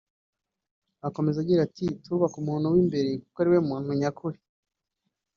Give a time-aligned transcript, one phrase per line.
[1.07, 4.37] Akomeza agira ati “Turubaka umuntu w’imbere kuko ari we muntu nyakuri